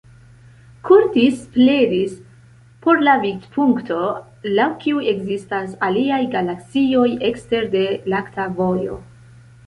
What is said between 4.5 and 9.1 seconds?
laŭ kiu ekzistas aliaj galaksioj ekstere de Lakta Vojo.